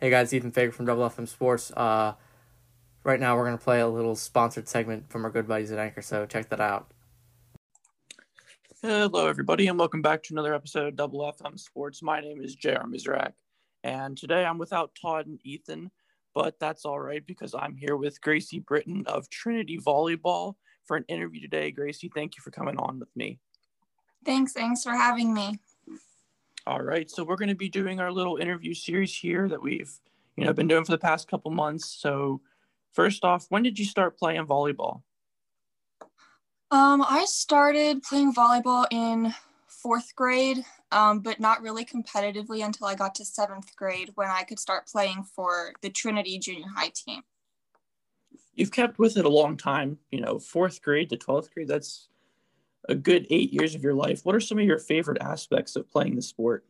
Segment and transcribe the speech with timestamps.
[0.00, 1.70] Hey guys, Ethan Fager from Double FM Sports.
[1.72, 2.14] Uh,
[3.04, 6.00] right now we're gonna play a little sponsored segment from our good buddies at Anchor,
[6.00, 6.90] so check that out.
[8.80, 12.02] Hello, everybody, and welcome back to another episode of Double FM Sports.
[12.02, 12.86] My name is J.R.
[12.86, 13.32] Mizrak,
[13.84, 15.90] and today I'm without Todd and Ethan,
[16.34, 20.54] but that's all right because I'm here with Gracie Britten of Trinity Volleyball
[20.86, 21.72] for an interview today.
[21.72, 23.38] Gracie, thank you for coming on with me.
[24.24, 24.54] Thanks.
[24.54, 25.58] Thanks for having me.
[26.70, 29.92] All right, so we're going to be doing our little interview series here that we've,
[30.36, 31.90] you know, been doing for the past couple months.
[32.00, 32.42] So,
[32.92, 35.02] first off, when did you start playing volleyball?
[36.70, 39.34] Um, I started playing volleyball in
[39.66, 44.44] fourth grade, um, but not really competitively until I got to seventh grade when I
[44.44, 47.22] could start playing for the Trinity junior high team.
[48.54, 51.66] You've kept with it a long time, you know, fourth grade to 12th grade.
[51.66, 52.10] That's
[52.88, 54.24] a good eight years of your life.
[54.24, 56.64] What are some of your favorite aspects of playing the sport?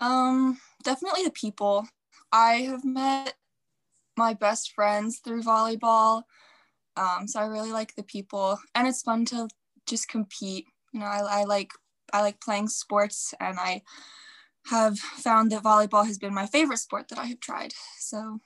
[0.00, 1.86] Um, definitely the people.
[2.32, 3.34] I have met
[4.16, 6.22] my best friends through volleyball.
[6.96, 9.48] Um, so I really like the people, and it's fun to
[9.86, 10.66] just compete.
[10.92, 11.70] You know, I, I like
[12.12, 13.82] I like playing sports, and I
[14.66, 17.72] have found that volleyball has been my favorite sport that I have tried.
[17.98, 18.40] So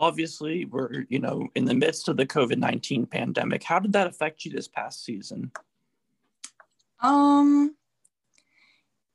[0.00, 4.44] obviously we're you know in the midst of the covid-19 pandemic how did that affect
[4.44, 5.52] you this past season
[7.02, 7.76] um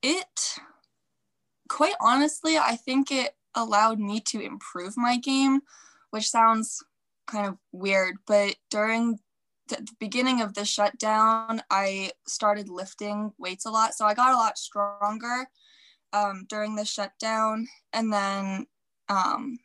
[0.03, 0.59] it
[1.75, 5.59] quite honestly i think it allowed me to improve my game
[6.11, 6.81] which sounds
[7.27, 9.19] kind of weird but during
[9.67, 14.37] the beginning of the shutdown i started lifting weights a lot so i got a
[14.37, 15.47] lot stronger
[16.13, 18.65] um, during the shutdown and then
[19.09, 19.59] um,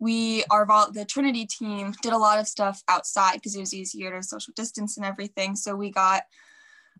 [0.00, 4.10] we our the Trinity team did a lot of stuff outside because it was easier
[4.10, 5.54] to social distance and everything.
[5.54, 6.22] So we got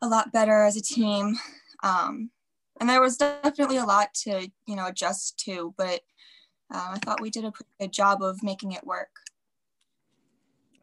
[0.03, 1.37] a lot better as a team,
[1.83, 2.31] um,
[2.81, 5.75] and there was definitely a lot to you know adjust to.
[5.77, 6.01] But
[6.73, 9.11] uh, I thought we did a pretty good job of making it work.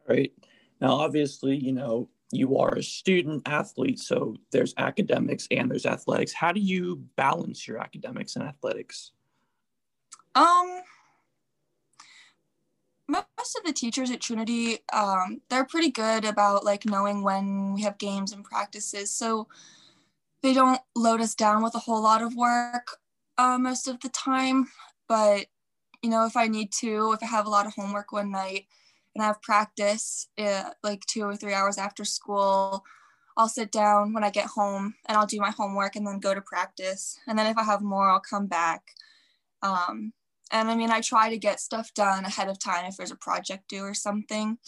[0.08, 0.32] Right
[0.80, 6.32] now, obviously, you know you are a student athlete, so there's academics and there's athletics.
[6.32, 9.12] How do you balance your academics and athletics?
[10.34, 10.82] Um
[13.08, 17.82] most of the teachers at Trinity, um, they're pretty good about like knowing when we
[17.82, 19.10] have games and practices.
[19.10, 19.48] So
[20.42, 22.96] they don't load us down with a whole lot of work
[23.36, 24.66] uh, most of the time.
[25.08, 25.46] But
[26.02, 28.66] you know, if I need to, if I have a lot of homework one night
[29.14, 32.84] and I have practice uh, like two or three hours after school,
[33.36, 36.34] I'll sit down when I get home and I'll do my homework and then go
[36.34, 37.18] to practice.
[37.26, 38.82] And then if I have more, I'll come back.
[39.62, 40.12] Um,
[40.50, 43.16] and I mean, I try to get stuff done ahead of time if there's a
[43.16, 44.58] project due or something.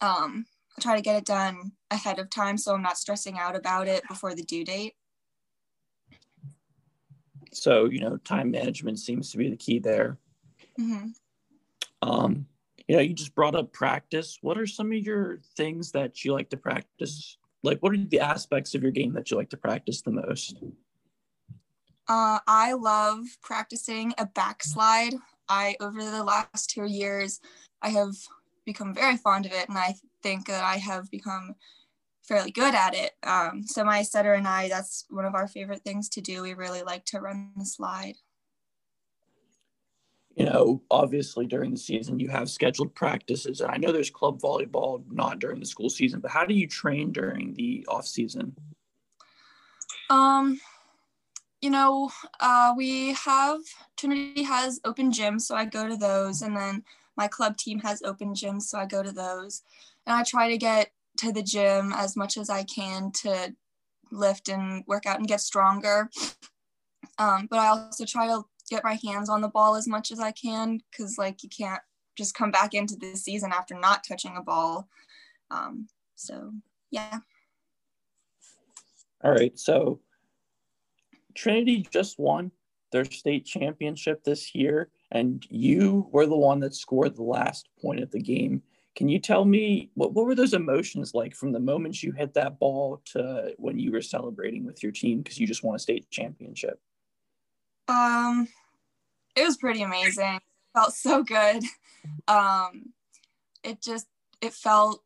[0.00, 0.46] Um,
[0.80, 4.02] try to get it done ahead of time so I'm not stressing out about it
[4.08, 4.94] before the due date.
[7.52, 10.18] So, you know, time management seems to be the key there.
[10.78, 11.08] Mm-hmm.
[12.02, 12.46] Um,
[12.88, 14.38] you know, you just brought up practice.
[14.42, 17.38] What are some of your things that you like to practice?
[17.62, 20.58] Like, what are the aspects of your game that you like to practice the most?
[22.08, 25.14] Uh, I love practicing a backslide.
[25.48, 27.40] I over the last two years,
[27.80, 28.14] I have
[28.66, 31.54] become very fond of it, and I think that I have become
[32.22, 33.12] fairly good at it.
[33.22, 36.42] Um, so my setter and I, that's one of our favorite things to do.
[36.42, 38.14] We really like to run the slide.
[40.34, 44.40] You know, obviously during the season you have scheduled practices, and I know there's club
[44.40, 46.18] volleyball not during the school season.
[46.20, 48.56] But how do you train during the off season?
[50.10, 50.58] Um,
[51.60, 52.10] you know,
[52.40, 53.60] uh, we have
[53.96, 56.82] Trinity has open gyms, so I go to those, and then
[57.16, 59.62] my club team has open gyms, so I go to those,
[60.06, 63.54] and I try to get to the gym as much as I can to
[64.10, 66.10] lift and work out and get stronger.
[67.18, 70.20] Um, but I also try to get my hands on the ball as much as
[70.20, 71.82] I can because, like, you can't
[72.16, 74.88] just come back into the season after not touching a ball.
[75.50, 76.52] Um, so,
[76.90, 77.18] yeah.
[79.22, 79.58] All right.
[79.58, 80.00] So,
[81.34, 82.50] Trinity just won
[82.92, 88.00] their state championship this year, and you were the one that scored the last point
[88.00, 88.62] of the game.
[88.96, 92.34] Can you tell me what, what were those emotions like from the moment you hit
[92.34, 95.78] that ball to when you were celebrating with your team because you just won a
[95.78, 96.80] state championship?
[97.88, 98.48] Um,
[99.36, 100.36] it was pretty amazing.
[100.36, 100.42] It
[100.74, 101.62] felt so good.
[102.28, 102.92] Um,
[103.62, 104.06] it just
[104.42, 105.02] it felt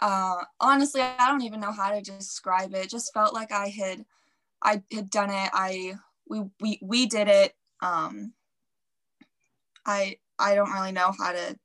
[0.00, 2.84] uh, honestly, I don't even know how to describe it.
[2.84, 2.90] it.
[2.90, 4.04] Just felt like I had
[4.62, 5.50] I had done it.
[5.52, 5.94] I
[6.28, 7.54] we we we did it.
[7.80, 8.32] Um,
[9.86, 11.56] I I don't really know how to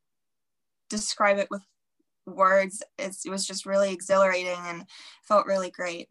[0.89, 1.61] describe it with
[2.25, 2.83] words.
[2.97, 4.85] It's, it was just really exhilarating and
[5.23, 6.07] felt really great.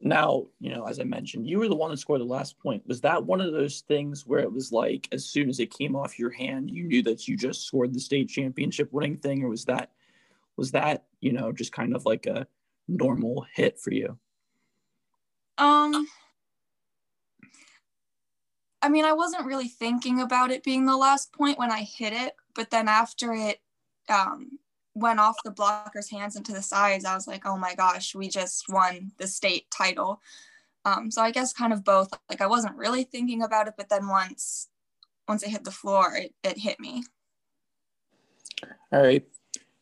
[0.00, 2.82] now, you know, as I mentioned, you were the one that scored the last point.
[2.86, 5.94] Was that one of those things where it was like, as soon as it came
[5.94, 9.48] off your hand, you knew that you just scored the state championship winning thing, or
[9.48, 9.90] was that,
[10.56, 12.46] was that, you know, just kind of like a
[12.88, 14.18] normal hit for you?
[15.58, 16.06] Um,
[18.82, 22.12] I mean, I wasn't really thinking about it being the last point when I hit
[22.12, 23.60] it, but then after it
[24.08, 24.58] um,
[24.94, 28.28] went off the blocker's hands into the sides, I was like, oh my gosh, we
[28.28, 30.20] just won the state title.
[30.84, 32.08] Um, so I guess kind of both.
[32.30, 34.68] Like I wasn't really thinking about it, but then once
[35.28, 37.04] once it hit the floor, it, it hit me.
[38.92, 39.24] All right.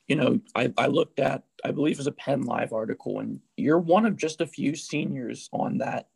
[0.06, 3.41] You know, I, I looked at, I believe it was a Penn Live article, and
[3.56, 6.09] you're one of just a few seniors on that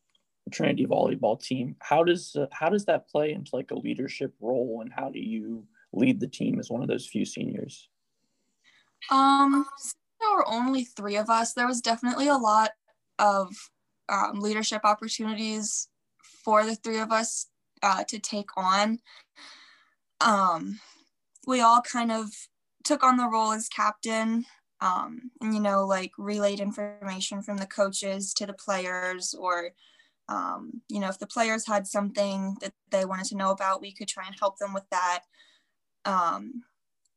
[0.50, 1.76] Trinity volleyball team.
[1.80, 5.20] How does uh, how does that play into like a leadership role, and how do
[5.20, 7.88] you lead the team as one of those few seniors?
[9.10, 9.66] Um,
[10.20, 11.52] there were only three of us.
[11.52, 12.70] There was definitely a lot
[13.18, 13.54] of
[14.08, 15.88] um, leadership opportunities
[16.44, 17.46] for the three of us
[17.82, 18.98] uh, to take on.
[20.20, 20.80] Um,
[21.46, 22.30] we all kind of
[22.84, 24.44] took on the role as captain
[24.82, 29.70] um, and you know like relayed information from the coaches to the players or
[30.28, 33.92] um, you know if the players had something that they wanted to know about we
[33.92, 35.20] could try and help them with that.
[36.04, 36.62] Um,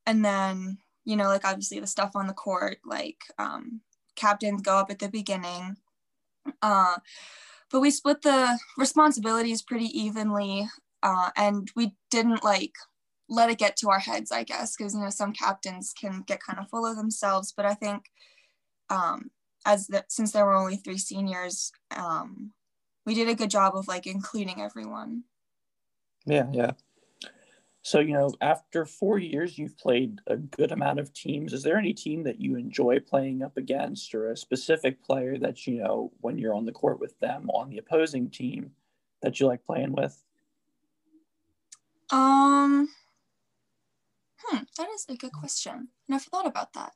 [0.06, 3.81] and then you know like obviously the stuff on the court like um,
[4.16, 5.78] captains go up at the beginning.
[6.62, 6.98] Uh,
[7.72, 10.68] but we split the responsibilities pretty evenly
[11.01, 12.74] uh, and we didn't like
[13.28, 16.40] let it get to our heads i guess because you know some captains can get
[16.44, 17.54] kind of full of themselves.
[17.56, 18.06] But i think
[18.90, 19.31] um,
[19.66, 22.51] as the, since there were only three seniors um,
[23.06, 25.24] we did a good job of like including everyone.
[26.25, 26.72] Yeah, yeah.
[27.86, 31.54] So, you know, after four years, you've played a good amount of teams.
[31.54, 35.68] Is there any team that you enjoy playing up against or a specific player that,
[35.68, 38.72] you know, when you're on the court with them on the opposing team
[39.22, 40.19] that you like playing with?
[42.10, 42.90] Um,
[44.44, 45.90] hmm, that is a good question.
[46.08, 46.94] Never thought about that.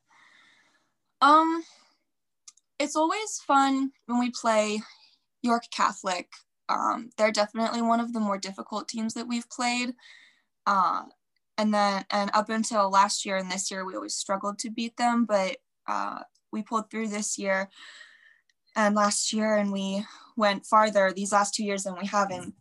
[1.21, 1.63] Um,
[2.79, 4.81] it's always fun when we play
[5.41, 6.29] York Catholic.
[6.67, 9.93] Um, they're definitely one of the more difficult teams that we've played.
[10.65, 11.03] Uh,
[11.57, 14.95] and then, and up until last year and this year, we always struggled to beat
[14.97, 15.57] them, but
[15.87, 16.19] uh,
[16.51, 17.69] we pulled through this year
[18.75, 20.05] and last year, and we
[20.37, 22.53] went farther these last two years than we have in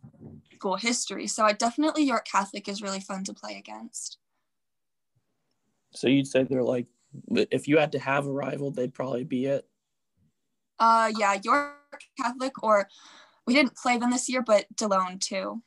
[0.53, 1.27] school history.
[1.27, 4.17] So I definitely York Catholic is really fun to play against.
[5.91, 6.87] So you'd say they're like,
[7.29, 9.65] if you had to have a rival, they'd probably be it.
[10.77, 11.78] Uh, yeah, York
[12.19, 12.87] Catholic, or
[13.45, 15.61] we didn't play them this year, but DeLone too.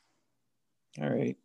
[1.00, 1.36] All right.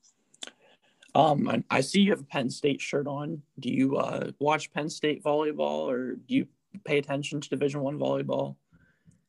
[1.16, 3.42] Um, I see you have a Penn State shirt on.
[3.60, 6.48] Do you uh, watch Penn State volleyball, or do you
[6.86, 8.56] pay attention to Division One volleyball?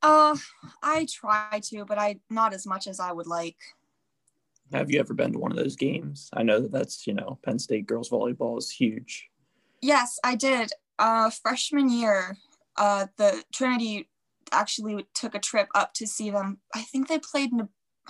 [0.02, 0.36] Uh,
[0.82, 3.56] I try to, but I not as much as I would like.
[4.72, 6.28] Have you ever been to one of those games?
[6.34, 9.28] I know that that's you know Penn State girls volleyball is huge.
[9.80, 10.70] Yes, I did.
[10.98, 12.36] Uh, freshman year,
[12.76, 14.08] uh, the Trinity
[14.52, 16.58] actually took a trip up to see them.
[16.74, 17.50] I think they played,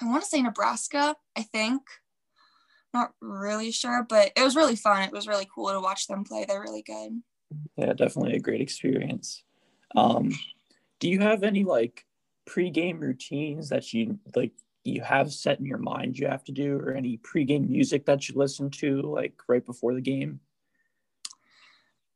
[0.00, 1.82] I want to say Nebraska, I think.
[2.94, 5.02] Not really sure, but it was really fun.
[5.02, 6.44] It was really cool to watch them play.
[6.46, 7.22] They're really good.
[7.76, 9.42] Yeah, definitely a great experience.
[9.94, 10.32] Um,
[11.00, 12.04] do you have any like
[12.46, 14.52] pre-game routines that you like
[14.84, 18.26] you have set in your mind you have to do or any pre-game music that
[18.26, 20.40] you listen to like right before the game?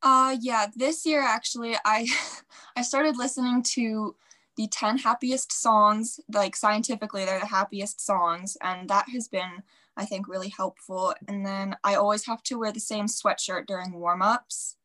[0.02, 2.08] Uh yeah, this year actually I
[2.76, 4.16] I started listening to
[4.56, 9.62] the 10 happiest songs, like scientifically they're the happiest songs and that has been
[9.96, 11.14] I think really helpful.
[11.28, 14.76] And then I always have to wear the same sweatshirt during warm-ups.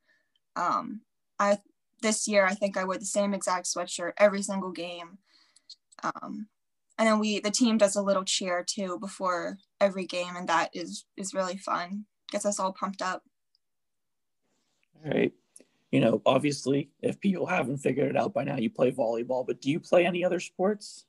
[0.56, 1.02] Um
[1.40, 1.60] I
[2.02, 5.20] this year I think I wore the same exact sweatshirt every single game.
[6.04, 6.48] Um
[7.00, 10.72] and then we the team does a little cheer too before every game and that
[10.74, 12.06] is is really fun.
[12.32, 13.24] Gets us all pumped up
[15.04, 15.34] right?
[15.92, 19.62] You know, obviously, if people haven't figured it out by now, you play volleyball, but
[19.62, 21.06] do you play any other sports?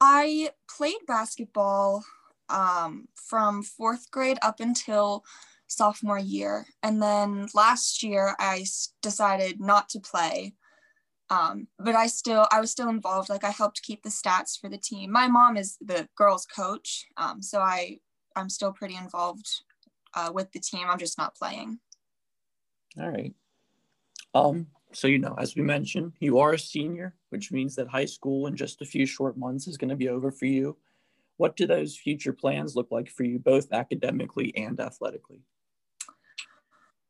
[0.00, 2.04] I played basketball
[2.48, 5.24] um, from fourth grade up until
[5.68, 6.66] sophomore year.
[6.82, 8.66] And then last year, I
[9.00, 10.54] decided not to play.
[11.30, 13.30] Um, but I still, I was still involved.
[13.30, 15.10] Like I helped keep the stats for the team.
[15.10, 18.00] My mom is the girls' coach, um, so I,
[18.36, 19.48] I'm still pretty involved
[20.14, 20.88] uh, with the team.
[20.90, 21.78] I'm just not playing.
[22.98, 23.34] All right.
[24.34, 28.04] Um, so you know, as we mentioned, you are a senior, which means that high
[28.04, 30.76] school in just a few short months is going to be over for you.
[31.38, 35.40] What do those future plans look like for you, both academically and athletically?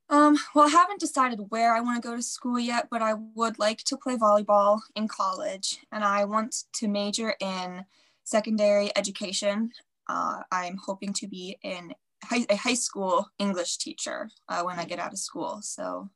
[0.09, 3.15] Um, well, I haven't decided where I want to go to school yet, but I
[3.35, 7.85] would like to play volleyball in college, and I want to major in
[8.25, 9.71] secondary education.
[10.09, 11.95] Uh, I'm hoping to be in
[12.25, 15.61] high, a high school English teacher uh, when I get out of school.
[15.63, 16.11] So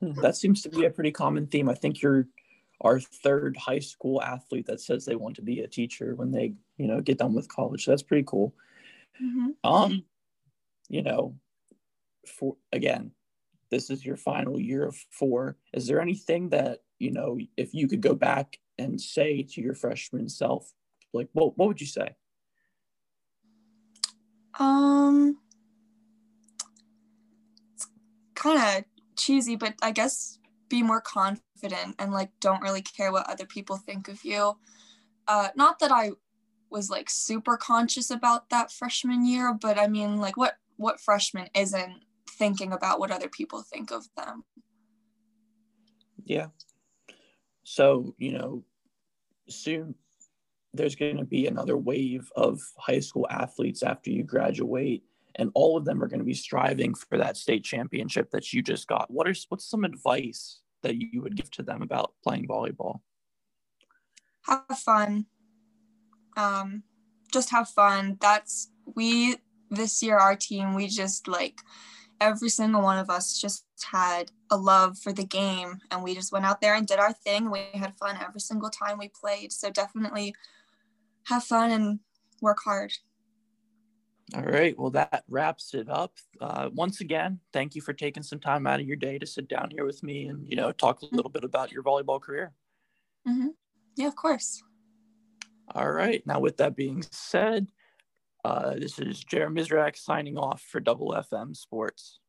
[0.00, 1.68] that seems to be a pretty common theme.
[1.68, 2.26] I think you're
[2.80, 6.54] our third high school athlete that says they want to be a teacher when they,
[6.76, 7.84] you know, get done with college.
[7.84, 8.54] So that's pretty cool.
[9.20, 9.68] Mm-hmm.
[9.68, 10.04] Um,
[10.88, 11.34] you know,
[12.26, 13.10] for again,
[13.70, 15.56] this is your final year of four.
[15.72, 19.74] Is there anything that you know, if you could go back and say to your
[19.74, 20.72] freshman self,
[21.12, 22.14] like, what what would you say?
[24.58, 25.38] Um,
[27.74, 27.86] it's
[28.34, 28.84] kind of
[29.16, 30.38] cheesy, but I guess
[30.68, 34.58] be more confident and like don't really care what other people think of you.
[35.26, 36.12] Uh, not that I
[36.70, 41.48] was like super conscious about that freshman year, but I mean, like, what what freshman
[41.54, 44.44] isn't thinking about what other people think of them?
[46.24, 46.48] Yeah.
[47.64, 48.64] So you know,
[49.48, 49.94] soon
[50.74, 55.02] there's going to be another wave of high school athletes after you graduate
[55.38, 58.60] and all of them are going to be striving for that state championship that you
[58.60, 59.10] just got.
[59.10, 63.00] What is what's some advice that you would give to them about playing volleyball?
[64.42, 65.26] Have fun.
[66.36, 66.82] Um
[67.32, 68.18] just have fun.
[68.20, 69.36] That's we
[69.70, 71.60] this year our team we just like
[72.20, 76.32] every single one of us just had a love for the game and we just
[76.32, 77.50] went out there and did our thing.
[77.50, 79.52] We had fun every single time we played.
[79.52, 80.34] So definitely
[81.28, 82.00] have fun and
[82.40, 82.92] work hard.
[84.34, 84.78] All right.
[84.78, 86.12] Well, that wraps it up.
[86.40, 89.48] Uh, once again, thank you for taking some time out of your day to sit
[89.48, 91.16] down here with me and you know talk a mm-hmm.
[91.16, 92.52] little bit about your volleyball career.
[93.26, 93.48] Mm-hmm.
[93.96, 94.62] Yeah, of course.
[95.74, 96.22] All right.
[96.26, 97.68] Now, with that being said,
[98.44, 102.20] uh, this is Jeremy Mizrak signing off for Double FM Sports.